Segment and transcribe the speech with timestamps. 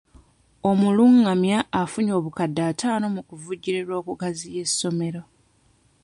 [0.69, 5.21] Omulungamya afunye obukadde ataano mu kuvujjirirwa okugaziya essomero.